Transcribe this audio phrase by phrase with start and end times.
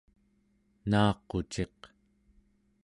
[0.89, 1.79] naaquciq